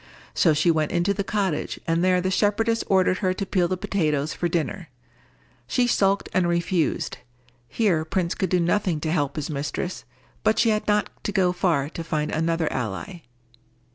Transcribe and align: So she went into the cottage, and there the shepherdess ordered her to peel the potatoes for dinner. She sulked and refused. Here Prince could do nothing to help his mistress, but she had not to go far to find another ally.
So 0.33 0.55
she 0.55 0.71
went 0.71 0.91
into 0.91 1.13
the 1.13 1.23
cottage, 1.23 1.79
and 1.85 2.03
there 2.03 2.21
the 2.21 2.31
shepherdess 2.31 2.83
ordered 2.87 3.19
her 3.19 3.35
to 3.35 3.45
peel 3.45 3.67
the 3.67 3.77
potatoes 3.77 4.33
for 4.33 4.49
dinner. 4.49 4.89
She 5.67 5.85
sulked 5.85 6.27
and 6.33 6.47
refused. 6.49 7.19
Here 7.67 8.03
Prince 8.03 8.33
could 8.33 8.49
do 8.49 8.59
nothing 8.59 8.99
to 9.01 9.11
help 9.11 9.35
his 9.35 9.51
mistress, 9.51 10.03
but 10.43 10.57
she 10.57 10.69
had 10.69 10.87
not 10.87 11.11
to 11.23 11.31
go 11.31 11.51
far 11.51 11.87
to 11.89 12.03
find 12.03 12.31
another 12.31 12.67
ally. 12.73 13.21